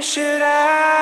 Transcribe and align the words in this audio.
Should 0.00 0.40
I 0.42 1.01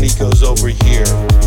Money 0.00 0.14
goes 0.16 0.44
over 0.44 0.68
here. 0.68 1.37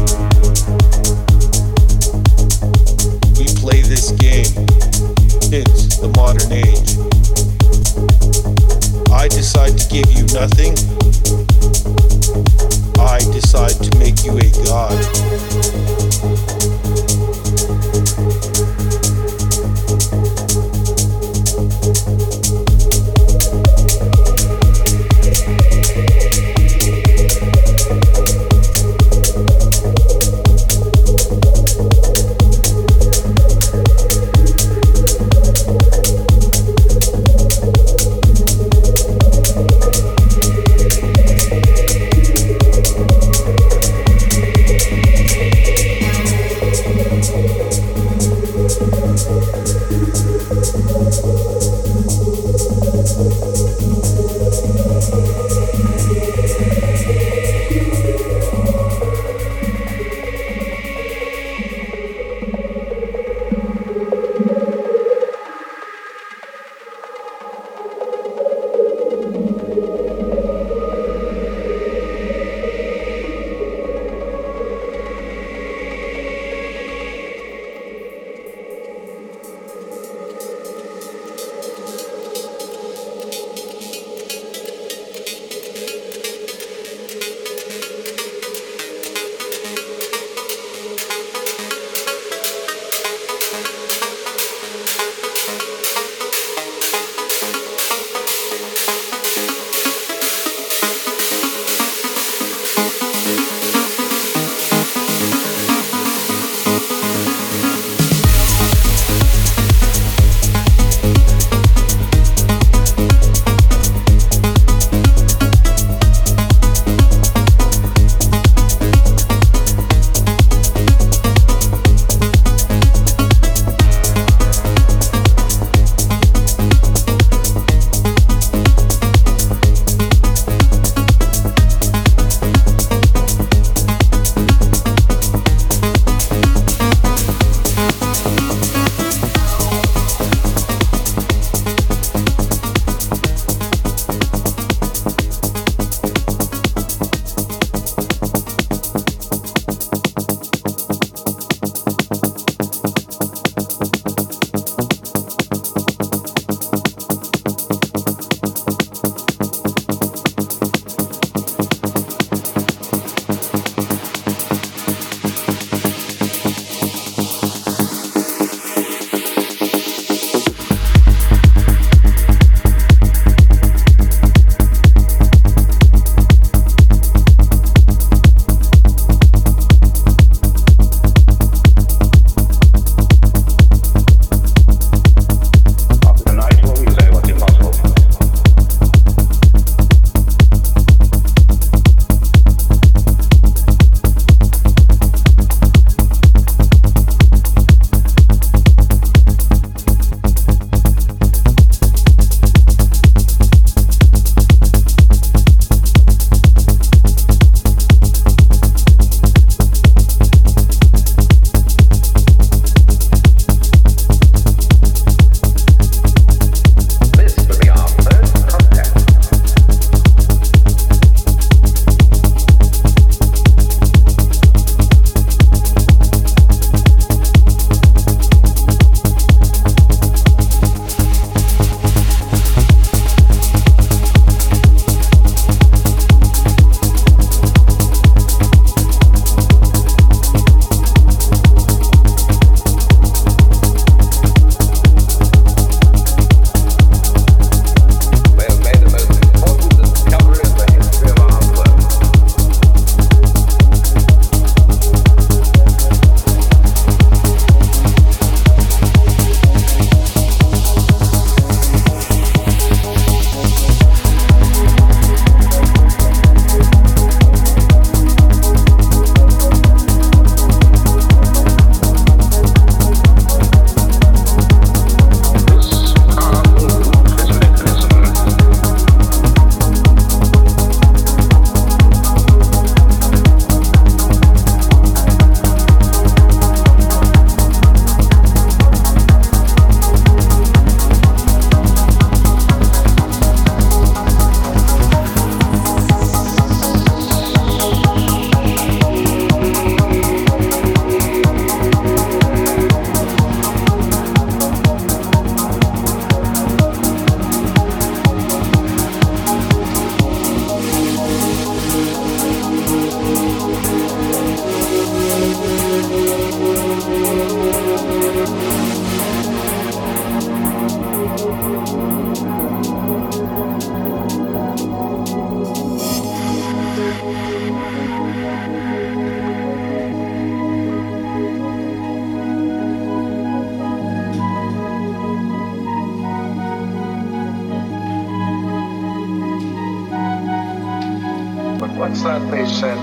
That 342.04 342.32
they 342.32 342.46
said? 342.48 342.78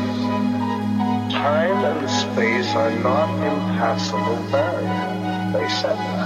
Time 1.31 1.85
and 1.85 2.09
space 2.09 2.75
are 2.75 2.91
not 3.01 3.29
impassable 3.45 4.37
barriers. 4.51 5.53
They 5.55 5.69
said 5.69 5.97
that. 5.97 6.18